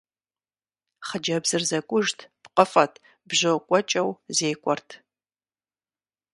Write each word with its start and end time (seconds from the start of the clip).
Хъыджэбзыр 1.07 1.63
зэкӀужт, 1.69 2.19
пкъыфӀэт, 2.43 2.93
бжьо 3.27 3.53
кӀуэкӀэу 3.65 4.09
зекӀуэрт. 4.37 4.89